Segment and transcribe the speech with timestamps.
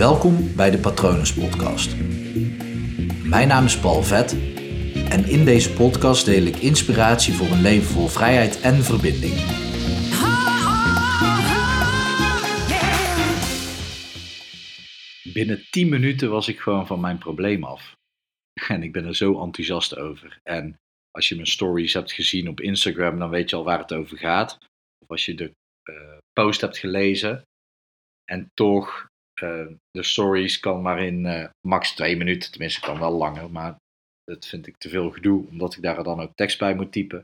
[0.00, 1.96] Welkom bij de Patronus Podcast.
[3.24, 4.32] Mijn naam is Paul Vet
[5.10, 9.34] en in deze podcast deel ik inspiratie voor een leven vol vrijheid en verbinding.
[15.32, 17.94] Binnen 10 minuten was ik gewoon van mijn probleem af.
[18.68, 20.38] En ik ben er zo enthousiast over.
[20.42, 20.76] En
[21.10, 24.18] als je mijn stories hebt gezien op Instagram, dan weet je al waar het over
[24.18, 24.58] gaat.
[24.98, 25.52] Of als je de
[25.90, 27.42] uh, post hebt gelezen.
[28.24, 29.08] En toch,
[29.90, 33.76] de stories kan maar in uh, max twee minuten, tenminste kan wel langer, maar
[34.24, 37.22] dat vind ik te veel gedoe, omdat ik daar dan ook tekst bij moet typen.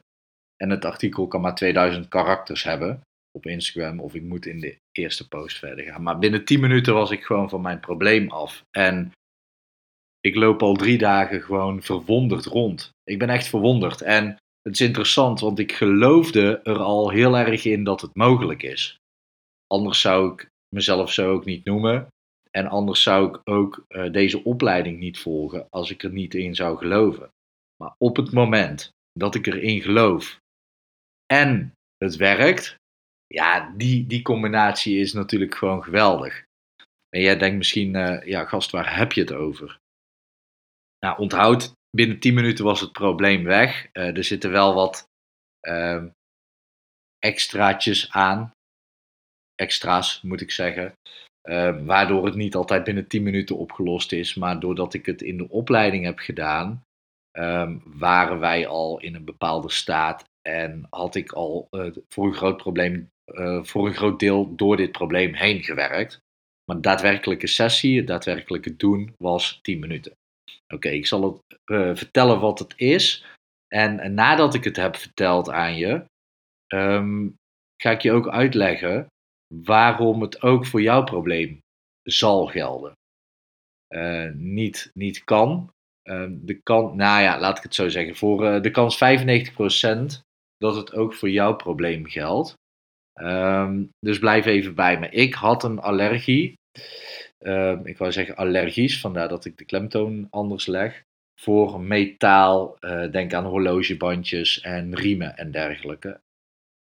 [0.57, 3.01] En het artikel kan maar 2000 karakters hebben
[3.31, 6.03] op Instagram, of ik moet in de eerste post verder gaan.
[6.03, 8.63] Maar binnen 10 minuten was ik gewoon van mijn probleem af.
[8.71, 9.13] En
[10.21, 12.91] ik loop al drie dagen gewoon verwonderd rond.
[13.05, 14.01] Ik ben echt verwonderd.
[14.01, 18.63] En het is interessant, want ik geloofde er al heel erg in dat het mogelijk
[18.63, 18.97] is.
[19.67, 22.09] Anders zou ik mezelf zo ook niet noemen.
[22.57, 26.55] En anders zou ik ook uh, deze opleiding niet volgen als ik er niet in
[26.55, 27.31] zou geloven.
[27.77, 30.39] Maar op het moment dat ik erin geloof
[31.27, 32.77] en het werkt,
[33.27, 36.45] ja, die, die combinatie is natuurlijk gewoon geweldig.
[37.09, 39.79] En jij denkt misschien, uh, ja gast, waar heb je het over?
[40.99, 43.89] Nou, onthoud, binnen 10 minuten was het probleem weg.
[43.93, 45.09] Uh, er zitten wel wat
[45.69, 46.05] uh,
[47.19, 48.51] extraatjes aan.
[49.55, 50.95] Extra's, moet ik zeggen.
[51.49, 54.35] Uh, waardoor het niet altijd binnen 10 minuten opgelost is.
[54.35, 56.83] Maar doordat ik het in de opleiding heb gedaan,
[57.39, 60.25] um, waren wij al in een bepaalde staat.
[60.49, 64.77] En had ik al uh, voor een groot probleem, uh, voor een groot deel door
[64.77, 66.19] dit probleem heen gewerkt.
[66.65, 70.13] Maar daadwerkelijke sessie, het daadwerkelijke doen, was 10 minuten.
[70.75, 73.25] Oké, ik zal het vertellen wat het is.
[73.69, 76.05] En, nadat ik het heb verteld aan je,
[76.75, 77.35] um,
[77.83, 79.07] ga ik je ook uitleggen
[79.55, 81.59] waarom het ook voor jouw probleem
[82.03, 82.93] zal gelden.
[83.95, 85.71] Uh, niet, niet kan.
[86.05, 88.17] Uh, de kan, nou ja, laat ik het zo zeggen.
[88.17, 90.25] Voor uh, de kans 95%
[90.57, 92.55] dat het ook voor jouw probleem geldt.
[93.21, 95.09] Um, dus blijf even bij me.
[95.09, 96.55] Ik had een allergie.
[97.39, 101.03] Uh, ik wou zeggen allergisch, vandaar dat ik de klemtoon anders leg.
[101.41, 106.21] Voor metaal, uh, denk aan horlogebandjes en riemen en dergelijke.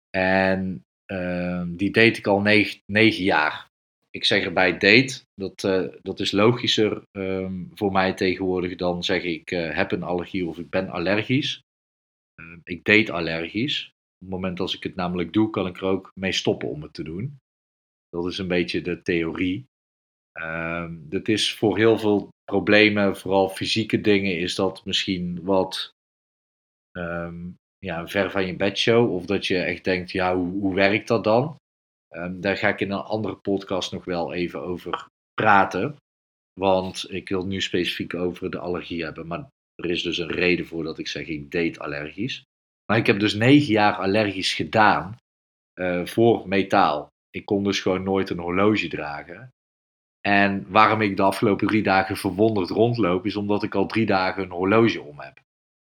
[0.09, 3.69] En uh, die deed ik al negen, negen, jaar.
[4.09, 9.23] Ik zeg erbij date, dat, uh, dat is logischer ehm, voor mij tegenwoordig dan zeg
[9.23, 11.61] ik uh, heb een allergie of ik ben allergisch.
[12.35, 13.85] Ehm, ik date allergisch.
[13.85, 16.81] Op het moment als ik het namelijk doe, kan ik er ook mee stoppen om
[16.81, 17.37] het te doen.
[18.09, 19.65] Dat is een beetje de theorie.
[20.99, 25.93] Dat is voor heel veel problemen, vooral fysieke dingen, is dat misschien wat
[27.85, 29.13] ja, ver van je bedshow.
[29.13, 31.55] Of dat je echt denkt, ja, hoe, hoe werkt dat dan?
[32.09, 35.95] Um, daar ga ik in een andere podcast nog wel even over praten.
[36.59, 39.27] Want ik wil nu specifiek over de allergie hebben.
[39.27, 42.43] Maar er is dus een reden voor dat ik zeg, ik date allergisch.
[42.85, 45.15] Maar ik heb dus negen jaar allergisch gedaan
[45.79, 47.07] uh, voor metaal.
[47.29, 49.49] Ik kon dus gewoon nooit een horloge dragen.
[50.21, 54.43] En waarom ik de afgelopen drie dagen verwonderd rondloop, is omdat ik al drie dagen
[54.43, 55.39] een horloge om heb.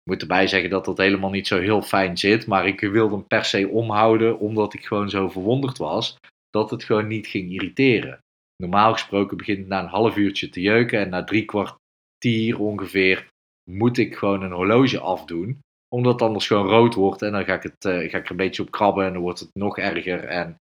[0.03, 3.16] Ik moet erbij zeggen dat dat helemaal niet zo heel fijn zit, maar ik wilde
[3.16, 6.17] hem per se omhouden, omdat ik gewoon zo verwonderd was
[6.50, 8.19] dat het gewoon niet ging irriteren.
[8.56, 13.29] Normaal gesproken begint het na een half uurtje te jeuken en na drie kwartier ongeveer
[13.69, 15.59] moet ik gewoon een horloge afdoen,
[15.95, 18.31] omdat het anders gewoon rood wordt en dan ga ik, het, uh, ga ik er
[18.31, 20.56] een beetje op krabben en dan wordt het nog erger en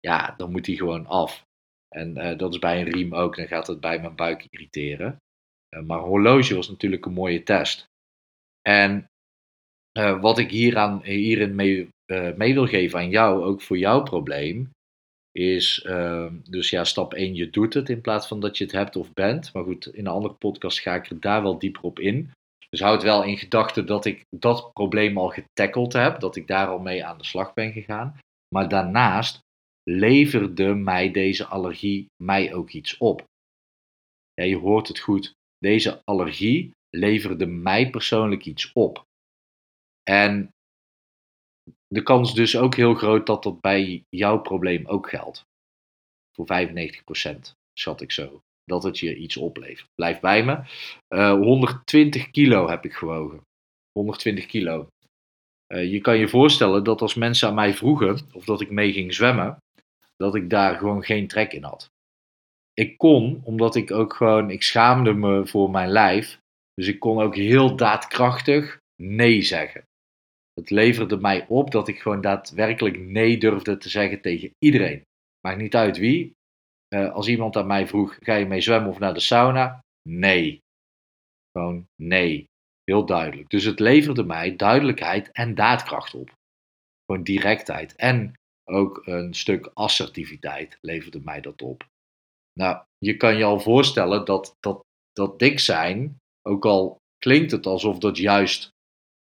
[0.00, 1.42] ja, dan moet hij gewoon af.
[1.88, 5.16] En uh, dat is bij een riem ook, dan gaat het bij mijn buik irriteren.
[5.76, 7.88] Uh, maar horloge was natuurlijk een mooie test.
[8.62, 9.06] En
[9.98, 11.88] uh, wat ik hieraan, hierin mee,
[12.36, 14.70] mee, wil geven aan jou, ook voor jouw probleem,
[15.32, 18.72] is ehm, dus ja, stap 1, je doet het in plaats van dat je het
[18.72, 19.52] hebt of bent.
[19.52, 22.30] Maar goed, in een andere podcast ga ik er daar wel dieper op in.
[22.70, 26.66] Dus houd wel in gedachten dat ik dat probleem al getackeld heb, dat ik daar
[26.66, 28.18] al mee aan de slag ben gegaan.
[28.54, 29.40] Maar daarnaast
[29.82, 33.24] leverde mij deze allergie mij ook iets op.
[34.34, 35.32] Ja, je hoort het goed.
[35.58, 39.06] Deze allergie leverde mij persoonlijk iets op.
[40.02, 40.50] En
[41.86, 45.44] de kans dus ook heel groot dat dat bij jouw probleem ook geldt.
[46.32, 47.38] Voor 95%
[47.72, 48.42] schat ik zo.
[48.64, 49.88] Dat het je iets oplevert.
[49.94, 50.62] Blijf bij me.
[51.08, 53.40] Uh, 120 kilo heb ik gewogen.
[53.92, 54.88] 120 kilo.
[55.72, 58.92] Uh, je kan je voorstellen dat als mensen aan mij vroegen of dat ik mee
[58.92, 59.62] ging zwemmen,
[60.16, 61.90] dat ik daar gewoon geen trek in had.
[62.72, 66.39] Ik kon, omdat ik ook gewoon, ik schaamde me voor mijn lijf,
[66.80, 69.82] dus ik kon ook heel daadkrachtig nee zeggen.
[70.52, 75.02] Het leverde mij op dat ik gewoon daadwerkelijk nee durfde te zeggen tegen iedereen.
[75.40, 76.32] Maakt niet uit wie.
[76.88, 79.80] eh, als iemand aan mij vroeg: ga je mee zwemmen of naar de sauna?
[80.08, 80.60] Nee.
[81.52, 82.48] Gewoon nee.
[82.84, 83.48] Heel duidelijk.
[83.48, 86.32] Dus het leverde mij duidelijkheid en daadkracht op.
[87.06, 87.96] Gewoon directheid.
[87.96, 88.32] En
[88.64, 91.88] ook een stuk assertiviteit leverde mij dat op.
[92.52, 97.66] Nou, je kan je al voorstellen dat, dat, dat dik zijn, ook al klinkt het
[97.66, 98.70] alsof dat juist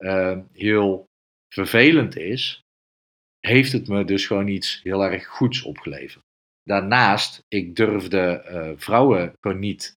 [0.03, 1.05] uh, heel
[1.53, 2.61] vervelend is,
[3.39, 6.23] heeft het me dus gewoon iets heel erg goeds opgeleverd.
[6.63, 9.93] Daarnaast, ik durfde uh, vrouwen gewoon niet,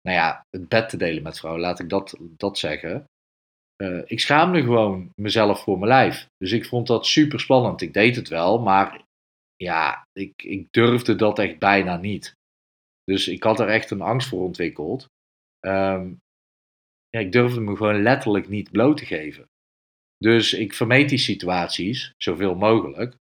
[0.00, 3.04] nou ja, het bed te delen met vrouwen, laat ik dat, dat zeggen.
[3.82, 6.26] Uh, ik schaamde gewoon mezelf voor mijn lijf.
[6.36, 7.80] Dus ik vond dat super spannend.
[7.80, 9.02] Ik deed het wel, maar
[9.56, 12.34] ja, ik, ik durfde dat echt bijna niet.
[13.04, 15.06] Dus ik had er echt een angst voor ontwikkeld.
[15.66, 16.18] Um,
[17.14, 19.48] ja, ik durfde me gewoon letterlijk niet bloot te geven.
[20.18, 23.16] Dus ik vermeed die situaties zoveel mogelijk.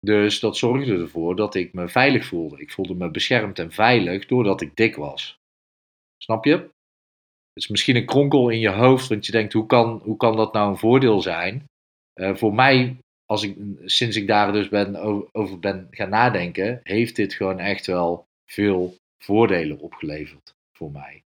[0.00, 2.60] Dus dat zorgde ervoor dat ik me veilig voelde.
[2.60, 5.38] Ik voelde me beschermd en veilig doordat ik dik was.
[6.22, 6.52] Snap je?
[6.52, 10.36] Het is misschien een kronkel in je hoofd, want je denkt: hoe kan, hoe kan
[10.36, 11.64] dat nou een voordeel zijn?
[12.14, 14.96] Uh, voor mij, als ik, sinds ik daar dus ben,
[15.32, 21.25] over ben gaan nadenken, heeft dit gewoon echt wel veel voordelen opgeleverd voor mij.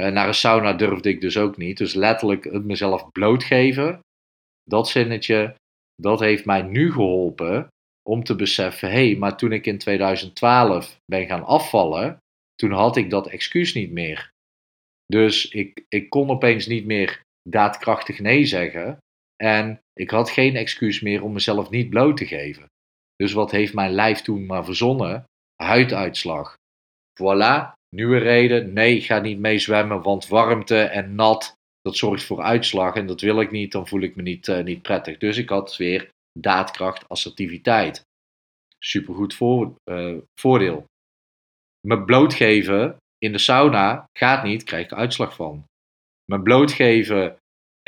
[0.00, 1.78] Uh, naar een sauna durfde ik dus ook niet.
[1.78, 4.00] Dus letterlijk het mezelf blootgeven,
[4.62, 5.54] dat zinnetje,
[5.94, 7.68] dat heeft mij nu geholpen
[8.08, 12.18] om te beseffen: hé, hey, maar toen ik in 2012 ben gaan afvallen,
[12.54, 14.30] toen had ik dat excuus niet meer.
[15.06, 18.98] Dus ik, ik kon opeens niet meer daadkrachtig nee zeggen.
[19.36, 22.66] En ik had geen excuus meer om mezelf niet bloot te geven.
[23.16, 25.24] Dus wat heeft mijn lijf toen maar verzonnen?
[25.62, 26.54] Huiduitslag.
[27.22, 28.72] Voilà, nieuwe reden.
[28.72, 32.94] Nee, ga niet mee zwemmen, want warmte en nat, dat zorgt voor uitslag.
[32.94, 35.18] En dat wil ik niet, dan voel ik me niet, uh, niet prettig.
[35.18, 38.04] Dus ik had weer daadkracht, assertiviteit.
[38.78, 40.84] Supergoed voor, uh, voordeel.
[41.86, 45.64] Me blootgeven in de sauna gaat niet, krijg ik uitslag van.
[46.24, 47.36] Me blootgeven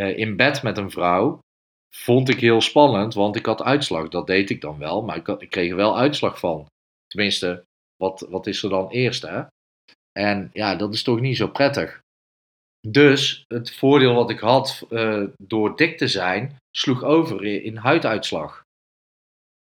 [0.00, 1.40] uh, in bed met een vrouw
[1.94, 4.08] vond ik heel spannend, want ik had uitslag.
[4.08, 6.66] Dat deed ik dan wel, maar ik, ik kreeg er wel uitslag van.
[7.06, 7.64] Tenminste,
[7.96, 9.42] wat, wat is er dan eerst, hè?
[10.18, 12.00] En ja, dat is toch niet zo prettig.
[12.88, 18.62] Dus het voordeel wat ik had uh, door dik te zijn, sloeg over in huiduitslag.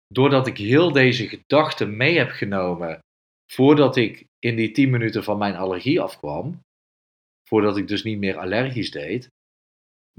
[0.07, 3.00] Doordat ik heel deze gedachten mee heb genomen
[3.51, 6.60] voordat ik in die 10 minuten van mijn allergie afkwam,
[7.50, 9.27] voordat ik dus niet meer allergisch deed,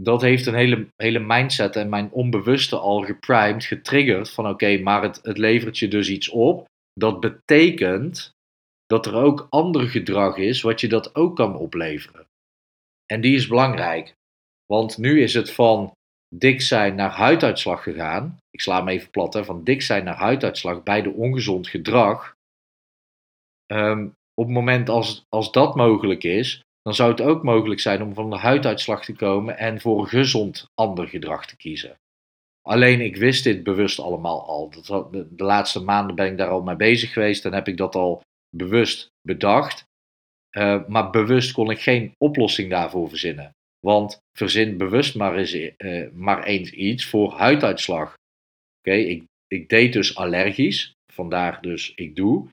[0.01, 5.03] dat heeft een hele, hele mindset en mijn onbewuste al geprimed, getriggerd van oké, maar
[5.03, 6.65] het, het levert je dus iets op.
[6.93, 8.37] Dat betekent
[8.89, 12.27] dat er ook ander gedrag is wat je dat ook kan opleveren.
[13.07, 14.15] En die is belangrijk.
[14.67, 15.93] Want nu is het van
[16.35, 18.39] dik zijn naar huiduitslag gegaan.
[18.51, 22.37] Ik sla hem even plat, hè, van dik zijn naar huiduitslag bij de ongezond gedrag.
[23.73, 28.03] Um, op het moment als, als dat mogelijk is, dan zou het ook mogelijk zijn
[28.03, 31.99] om van de huiduitslag te komen en voor gezond ander gedrag te kiezen.
[32.63, 34.71] Alleen ik wist dit bewust allemaal al.
[34.71, 37.95] De, de laatste maanden ben ik daar al mee bezig geweest en heb ik dat
[37.95, 38.23] al
[38.57, 39.85] bewust bedacht.
[40.57, 43.51] Uh, maar bewust kon ik geen oplossing daarvoor verzinnen.
[43.87, 48.15] Want verzin bewust maar eens, uh, maar iets voor huiduitslag.
[48.79, 52.49] Oké, ik, ik deed dus allergisch, vandaar dus ik doe.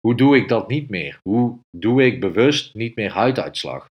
[0.00, 1.18] Hoe doe ik dat niet meer?
[1.22, 3.88] Hoe doe ik bewust niet meer huiduitslag?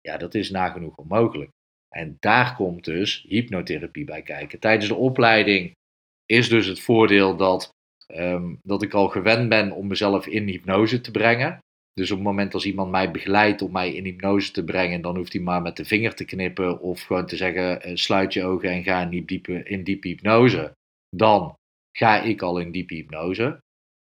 [0.00, 1.50] Ja, dat is nagenoeg onmogelijk.
[1.88, 4.58] En daar komt dus hypnotherapie bij kijken.
[4.58, 5.72] Tijdens de opleiding
[6.26, 7.73] is dus het voordeel dat,
[8.06, 11.58] um, dat ik al gewend ben om mezelf in hypnose te brengen.
[11.92, 15.16] Dus op het moment als iemand mij begeleidt om mij in hypnose te brengen, dan
[15.16, 18.44] hoeft hij maar met de vinger te knippen of gewoon te zeggen: eh, sluit je
[18.44, 20.72] ogen en ga in diepe, in diepe hypnose.
[21.16, 21.54] Dan
[21.96, 23.62] ga ik al in diepe hypnose.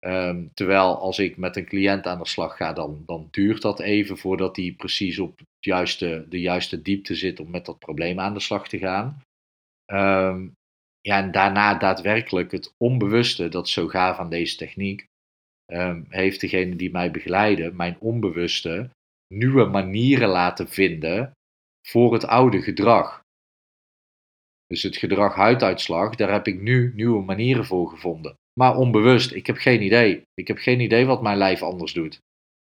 [0.07, 3.81] Um, terwijl als ik met een cliënt aan de slag ga, dan, dan duurt dat
[3.81, 8.35] even voordat hij precies op juiste, de juiste diepte zit om met dat probleem aan
[8.35, 9.23] de slag te gaan.
[9.93, 10.53] Um,
[11.07, 15.07] ja, en daarna daadwerkelijk het onbewuste, dat zo gaaf aan deze techniek,
[15.73, 18.91] um, heeft degene die mij begeleiden, mijn onbewuste,
[19.35, 21.33] nieuwe manieren laten vinden
[21.87, 23.23] voor het oude gedrag.
[24.67, 28.37] Dus het gedrag huiduitslag, daar heb ik nu nieuwe manieren voor gevonden.
[28.61, 30.23] Maar onbewust, ik heb geen idee.
[30.35, 32.19] Ik heb geen idee wat mijn lijf anders doet.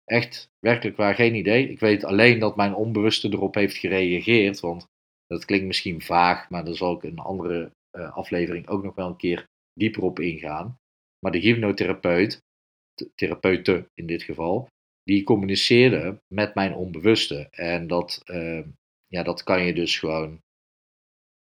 [0.04, 1.70] Echt, werkelijk waar, geen idee.
[1.70, 4.60] Ik weet alleen dat mijn onbewuste erop heeft gereageerd.
[4.60, 4.86] Want
[5.26, 9.16] dat klinkt misschien vaag, maar daar zal ik een andere aflevering ook nog wel een
[9.16, 10.76] keer dieper op ingaan.
[11.18, 12.42] Maar de hypnotherapeut,
[12.94, 14.68] de therapeute in dit geval,
[15.02, 17.48] die communiceerde met mijn onbewuste.
[17.50, 18.66] En dat, uh,
[19.06, 20.40] ja, dat kan je dus gewoon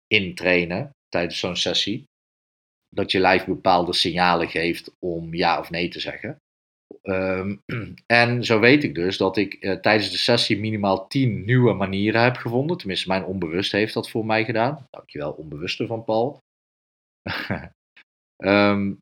[0.07, 2.03] intrainen tijdens zo'n sessie
[2.89, 6.37] dat je lijf bepaalde signalen geeft om ja of nee te zeggen.
[7.01, 7.55] Ehm,
[8.05, 12.23] en zo weet ik dus dat ik eh, tijdens de sessie minimaal 10 nieuwe manieren
[12.23, 12.77] heb gevonden.
[12.77, 14.87] Tenminste, mijn onbewust heeft dat voor mij gedaan.
[14.89, 16.39] Dankjewel, onbewuste van Paul.
[18.43, 18.97] um,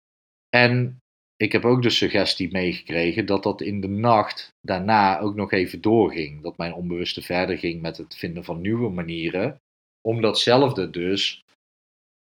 [0.64, 0.98] en
[1.36, 5.80] ik heb ook de suggestie meegekregen dat dat in de nacht daarna ook nog even
[5.80, 6.42] doorging.
[6.42, 9.60] Dat mijn onbewuste verder ging met het vinden van nieuwe manieren
[10.00, 11.42] om datzelfde dus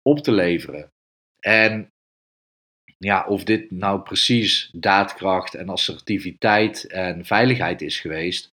[0.01, 0.91] op te leveren.
[1.39, 1.89] En
[3.05, 8.49] ja, of dit nou precies daadkracht en assertiviteit en veiligheid is geweest,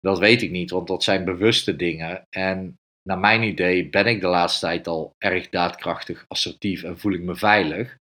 [0.00, 2.26] dat weet ik niet, want dat zijn bewuste dingen.
[2.30, 7.12] En naar mijn idee ben ik de laatste tijd al erg daadkrachtig, assertief en voel
[7.12, 7.96] ik me veilig.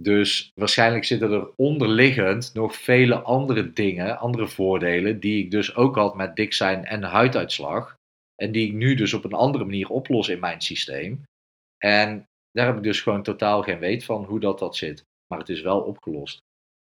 [0.00, 5.94] Dus waarschijnlijk zitten er onderliggend nog vele andere dingen, andere voordelen, die ik dus ook
[5.94, 7.94] had met dik zijn en huiduitslag.
[8.34, 11.22] En die ik nu dus op een andere manier oplos in mijn systeem.
[11.78, 15.04] En daar heb ik dus gewoon totaal geen weet van hoe dat, dat zit.
[15.26, 16.38] Maar het is wel opgelost.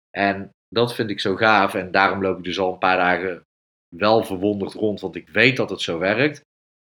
[0.09, 1.73] En dat vind ik zo gaaf.
[1.73, 3.43] En daarom loop ik dus al een paar dagen
[3.95, 4.99] wel verwonderd rond.
[4.99, 6.41] Want ik weet dat het zo werkt.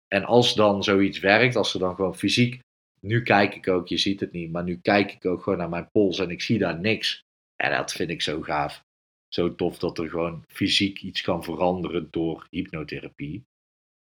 [0.07, 2.59] En als dan zoiets werkt, als er dan gewoon fysiek.
[2.99, 4.51] Nu kijk ik ook, je ziet het niet.
[4.51, 7.21] Maar nu kijk ik ook gewoon naar mijn pols en ik zie daar niks.
[7.55, 8.81] En dat vind ik zo gaaf.
[9.27, 13.43] Zo tof dat er gewoon fysiek iets kan veranderen door hypnotherapie.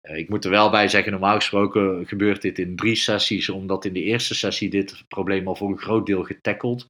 [0.07, 3.85] Eh, ik moet er wel bij zeggen, normaal gesproken gebeurt dit in drie sessies, omdat
[3.85, 6.85] in de eerste sessie dit probleem al voor een groot deel getackeld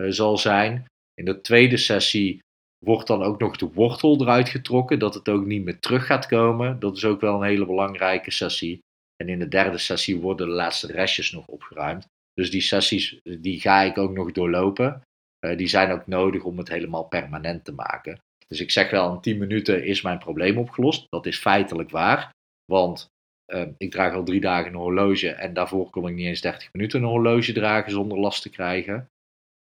[0.00, 0.84] uh, zal zijn.
[1.14, 2.42] In de tweede sessie
[2.84, 6.26] wordt dan ook nog de wortel eruit getrokken, dat het ook niet meer terug gaat
[6.26, 6.80] komen.
[6.80, 8.78] Dat is ook wel een hele belangrijke sessie.
[9.16, 12.06] En in de derde sessie worden de laatste restjes nog opgeruimd.
[12.34, 15.02] Dus die sessies die ga ik ook nog doorlopen.
[15.46, 18.18] Uh, die zijn ook nodig om het helemaal permanent te maken.
[18.48, 21.06] Dus ik zeg wel, in 10 minuten is mijn probleem opgelost.
[21.08, 22.33] Dat is feitelijk waar.
[22.64, 23.12] Want
[23.52, 26.72] uh, ik draag al drie dagen een horloge en daarvoor kon ik niet eens 30
[26.72, 29.08] minuten een horloge dragen zonder last te krijgen.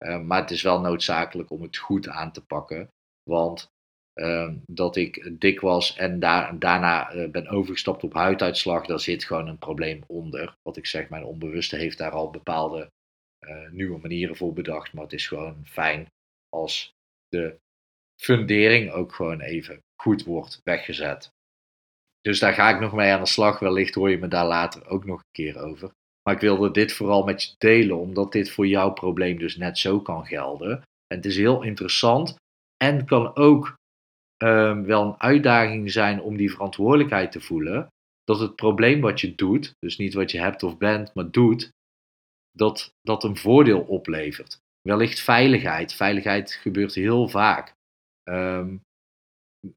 [0.05, 2.89] Uh, maar het is wel noodzakelijk om het goed aan te pakken.
[3.23, 3.73] Want
[4.15, 9.25] uh, dat ik dik was en daar, daarna eh, ben overgestapt op huiduitslag, daar zit
[9.25, 10.57] gewoon een probleem onder.
[10.63, 12.91] Wat ik zeg, mijn onbewuste heeft daar al bepaalde
[13.39, 14.93] eh, nieuwe manieren voor bedacht.
[14.93, 16.07] Maar het is gewoon fijn
[16.49, 16.93] als
[17.29, 17.59] de
[18.21, 21.31] fundering ook gewoon even goed wordt weggezet.
[22.23, 23.59] Dus daar ga ik nog mee aan de slag.
[23.59, 25.91] Wellicht hoor je me daar later ook nog een keer over.
[26.23, 29.79] Maar ik wilde dit vooral met je delen, omdat dit voor jouw probleem dus net
[29.79, 30.71] zo kan gelden.
[31.07, 32.37] En het is heel interessant
[32.77, 33.75] en kan ook
[34.43, 37.87] um, wel een uitdaging zijn om die verantwoordelijkheid te voelen.
[38.25, 41.69] Dat het probleem wat je doet, dus niet wat je hebt of bent, maar doet,
[42.51, 44.59] dat dat een voordeel oplevert.
[44.81, 45.95] Wellicht veiligheid.
[45.95, 47.73] Veiligheid gebeurt heel vaak.
[48.29, 48.83] Um,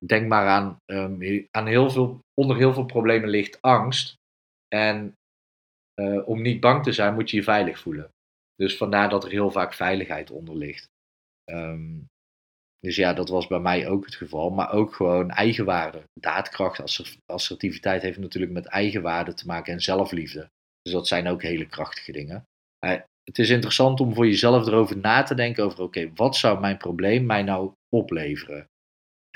[0.06, 4.16] denk maar aan, um, aan heel veel, onder heel veel problemen ligt angst.
[4.68, 5.14] En
[6.02, 8.10] uh, om niet bang te zijn moet je je veilig voelen.
[8.56, 10.88] Dus vandaar dat er heel vaak veiligheid onder ligt.
[11.52, 12.08] Um,
[12.80, 14.50] dus ja, dat was bij mij ook het geval.
[14.50, 16.04] Maar ook gewoon eigenwaarde.
[16.20, 20.50] Daadkracht, assertiviteit heeft natuurlijk met eigenwaarde te maken en zelfliefde.
[20.82, 22.46] Dus dat zijn ook hele krachtige dingen.
[23.24, 26.78] Het is interessant om voor jezelf erover na te denken over oké, wat zou mijn
[26.78, 28.68] probleem mij nou opleveren?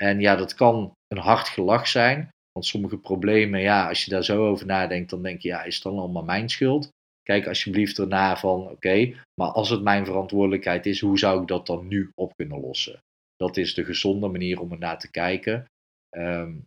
[0.02, 2.28] En ja, dat kan een hard gelach zijn.
[2.52, 5.74] Want sommige problemen, ja, als je daar zo over nadenkt, dan denk je, ja, is
[5.74, 6.88] het dan allemaal mijn schuld?
[7.22, 11.66] Kijk alsjeblieft erna van, oké, maar als het mijn verantwoordelijkheid is, hoe zou ik dat
[11.66, 13.02] dan nu op kunnen lossen?
[13.36, 15.64] Dat is de gezonde manier om ernaar te kijken.
[16.16, 16.64] Um,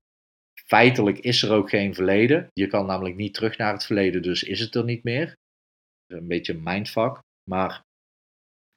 [0.65, 2.47] feitelijk is er ook geen verleden.
[2.53, 5.33] Je kan namelijk niet terug naar het verleden, dus is het er niet meer.
[6.07, 7.19] Een beetje een mindfuck.
[7.49, 7.81] Maar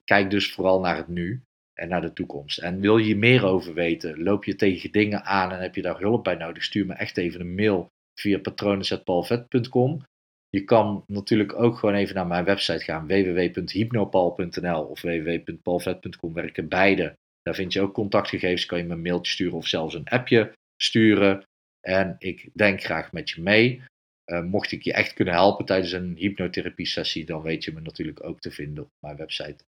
[0.05, 1.43] kijk dus vooral naar het nu
[1.77, 2.59] en naar de toekomst.
[2.59, 5.99] En wil je meer over weten, loop je tegen dingen aan en heb je daar
[5.99, 7.91] hulp bij nodig, stuur me echt even een mail
[8.21, 10.03] via patronen.palvet.com.
[10.49, 17.17] Je kan natuurlijk ook gewoon even naar mijn website gaan, www.hypnopal.nl of www.palvet.com, werken beide.
[17.43, 20.53] Daar vind je ook contactgegevens, kan je me een mailtje sturen of zelfs een appje
[20.77, 21.43] sturen.
[21.81, 23.83] En ik denk graag met je mee.
[24.27, 27.81] Uh, mocht ik je echt kunnen helpen tijdens een hypnotherapie sessie, dan weet je me
[27.81, 29.65] natuurlijk ook te vinden op mijn website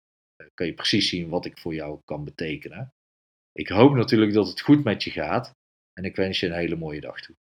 [0.54, 2.94] kan je precies zien wat ik voor jou kan betekenen.
[3.52, 5.56] Ik hoop natuurlijk dat het goed met je gaat
[5.94, 7.36] en ik wens je een hele mooie dag toe.